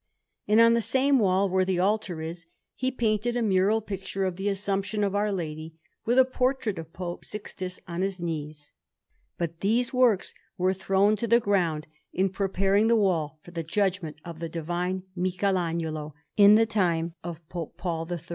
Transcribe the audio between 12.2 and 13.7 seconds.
preparing the wall for the